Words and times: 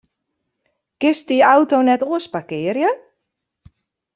Kinst 1.03 1.27
dy 1.31 1.37
auto 1.53 1.77
net 1.89 2.05
oars 2.09 2.25
parkearje? 2.33 2.89